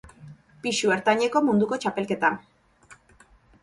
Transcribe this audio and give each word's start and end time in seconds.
Pisu 0.63 0.93
ertaineko 0.95 1.43
munduko 1.51 1.81
txapelketa. 1.87 2.35